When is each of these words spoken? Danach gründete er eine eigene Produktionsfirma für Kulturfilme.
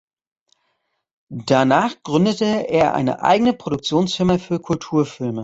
Danach 1.45 2.01
gründete 2.01 2.43
er 2.67 2.95
eine 2.95 3.21
eigene 3.21 3.53
Produktionsfirma 3.53 4.39
für 4.39 4.59
Kulturfilme. 4.59 5.39